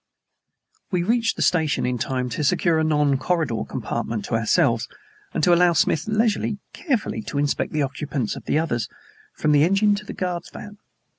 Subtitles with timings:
[0.89, 4.87] We reached the station in time to secure a non corridor compartment to ourselves,
[5.31, 8.89] and to allow Smith leisure carefully to inspect the occupants of all the others,
[9.35, 10.79] from the engine to the guard's van.